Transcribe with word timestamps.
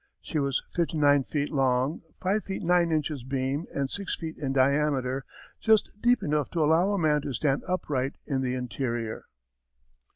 She 0.19 0.39
was 0.39 0.63
59 0.73 1.25
feet 1.25 1.51
long, 1.51 2.01
5 2.21 2.43
feet 2.43 2.63
9 2.63 2.89
inches 2.91 3.23
beam, 3.23 3.67
and 3.71 3.87
6 3.91 4.15
feet 4.15 4.35
in 4.35 4.51
diameter, 4.51 5.25
just 5.59 5.91
deep 6.01 6.23
enough 6.23 6.49
to 6.53 6.63
allow 6.63 6.89
a 6.93 6.97
man 6.97 7.21
to 7.21 7.33
stand 7.35 7.63
upright 7.67 8.13
in 8.25 8.41
the 8.41 8.55
interior. 8.55 9.27